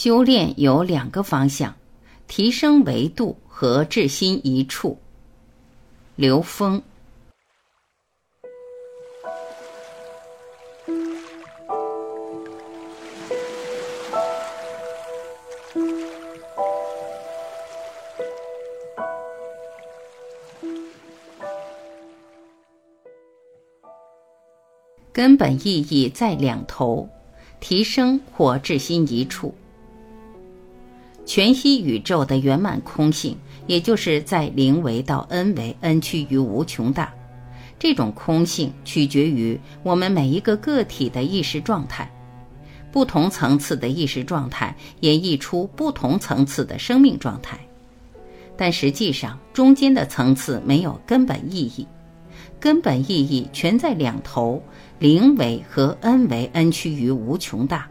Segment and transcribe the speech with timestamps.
[0.00, 1.74] 修炼有两个方向：
[2.28, 4.96] 提升维度和至心一处。
[6.14, 6.80] 刘峰。
[25.12, 27.08] 根本意义在两头，
[27.58, 29.52] 提升或至心一处。
[31.28, 33.36] 全息宇宙的圆满空性，
[33.66, 37.12] 也就是在零维到 n 维，n 趋于无穷大。
[37.78, 42.10] 这种空性取决于我们每一个个体的意识状态，
[42.90, 47.60] 不同层次的意识状态演绎出不同层次的生命状态。
[48.56, 51.86] 但实际上，中间的层次没有根本意义，
[52.58, 54.62] 根本意义全在两头。
[54.98, 57.86] 零维和 n 维，n 趋于无穷大，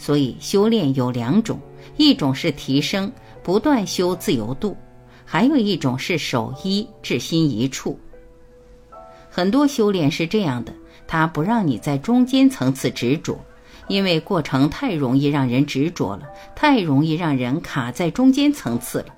[0.00, 1.60] 所以修炼有两种，
[1.98, 4.74] 一种是提升，不断修自由度；
[5.26, 8.00] 还有一种是守一，至心一处。
[9.28, 10.72] 很多修炼是这样的，
[11.06, 13.38] 它不让你在中间层次执着，
[13.88, 16.22] 因为过程太容易让人执着了，
[16.56, 19.14] 太容易让人卡在中间层次了。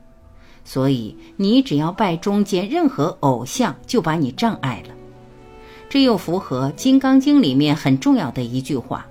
[0.64, 4.94] 所以你只要拜中间任何偶像，就把你障碍了。
[5.88, 9.06] 这又符合《金刚经》里面很重要的一句话：“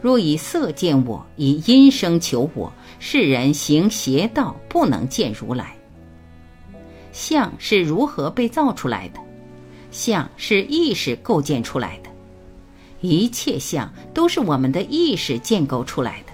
[0.00, 5.76] 若以色见我，以音声求我，世人行邪道，不能见如来。”
[7.12, 9.20] 相是如何被造出来的？
[9.90, 12.10] 相是意识构建出来的，
[13.00, 16.32] 一切相都是我们的意识建构出来的。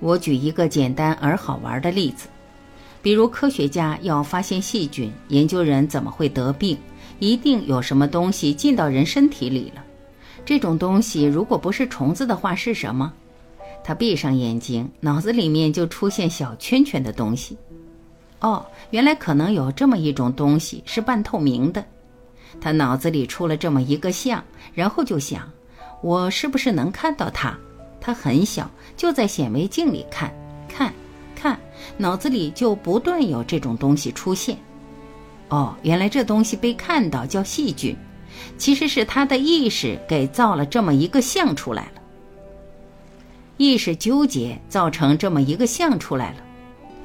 [0.00, 2.28] 我举一个简单而好玩的例子，
[3.02, 6.78] 比如科学家要发现细菌，研究人怎么会得病？
[7.18, 9.84] 一定有什么东西进到人身体里了。
[10.44, 13.12] 这种东西如果不是虫子的话，是什么？
[13.84, 17.56] 他闭上眼睛，脑子里面就出现小圈圈的东西。
[18.40, 21.84] 哦，原来可能有这么一种东西是半透明的。
[22.60, 24.42] 他脑子里出了这么一个像，
[24.74, 25.50] 然后就想：
[26.02, 27.56] 我是不是能看到它？
[28.00, 30.32] 它很小，就在显微镜里看，
[30.68, 30.92] 看，
[31.34, 31.58] 看，
[31.96, 34.56] 脑子里就不断有这种东西出现。
[35.48, 37.96] 哦，原来这东西被看到叫细菌，
[38.56, 42.02] 其实是他的意识给造了这么一个像出来了。
[43.56, 46.36] 意识纠结造成这么一个像出来了，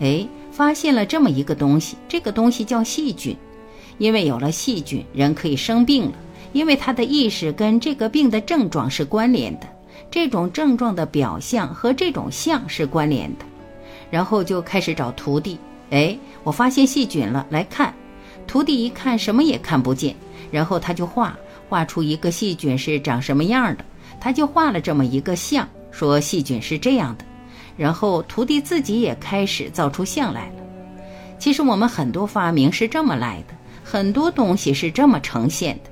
[0.02, 3.36] 哎，发现了这么一个东西，这个东西叫细菌，
[3.98, 6.14] 因为有了细菌，人可以生病了，
[6.52, 9.68] 因为他的意识跟这个病的症状是关联的，
[10.12, 13.46] 这种症状的表象和这种像是关联的，
[14.12, 15.58] 然后就开始找徒弟，
[15.90, 17.92] 哎，我发现细菌了，来看。
[18.48, 20.16] 徒弟一看什么也看不见，
[20.52, 21.38] 然后他就画
[21.70, 23.84] 画出一个细菌是长什么样的，
[24.20, 27.26] 他就画了这么一个像，说细菌是这样的。
[27.76, 30.56] 然后徒弟自己也开始造出像来了。
[31.40, 35.90] 其实我们很多发明是这么来的，很多东西是这么呈现的。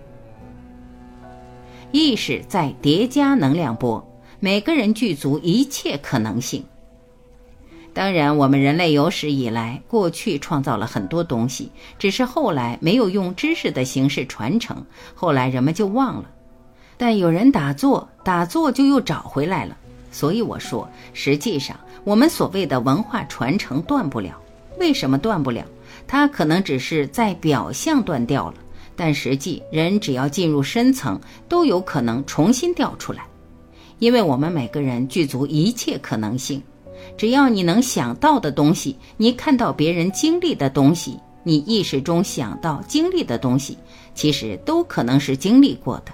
[1.91, 4.07] 意识在叠加能量波，
[4.39, 6.63] 每个人具足一切可能性。
[7.93, 11.69] 当然，我们人类有史以来，过去创造了很多东西，
[11.99, 16.29] 只是后来没有用知识的形式传承，后来人们就忘了。
[16.97, 19.75] 但有人打坐，打坐就又找回来了。
[20.09, 24.39] 所以我说，实际上我们所谓的文化传承断不了。
[24.79, 25.65] 为什么断不了？
[26.07, 28.55] 它可能只是在表象断掉了，
[28.95, 31.19] 但实际人只要进入深层，
[31.49, 33.25] 都有可能重新调出来，
[33.99, 36.61] 因为我们每个人具足一切可能性。
[37.17, 43.77] 只要你能想到的东西，你看到别人经历的东西，你意识中想到经历的东西，
[44.13, 46.11] 其实都可能是经历过的。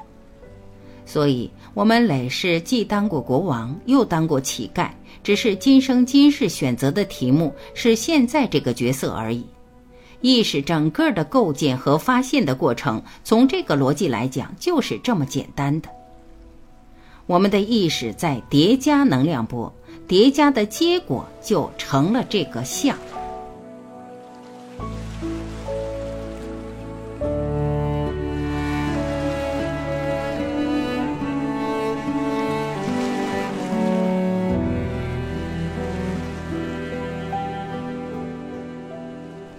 [1.06, 4.90] 所以，我们累世既当过国王，又当过乞丐，
[5.24, 9.46] 只是今生今世选择的题目是现在这个角色而已。
[10.20, 15.88] 意识整个的构建和发现的过程，从这个逻辑来讲，就是这么简单的。
[17.28, 19.72] 我们的意识在叠加能量波。
[20.08, 22.98] 叠加的结果就成了这个像。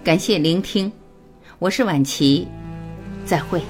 [0.03, 0.91] 感谢聆听，
[1.59, 2.47] 我是晚琪，
[3.23, 3.61] 再会。